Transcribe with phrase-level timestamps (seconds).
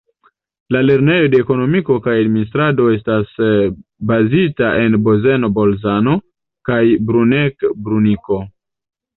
[0.75, 3.35] La Lernejo de Ekonomiko kaj administrado estas
[4.13, 6.17] bazita en Bozen-Bolzano
[6.71, 8.45] kaj Bruneck-Brunico.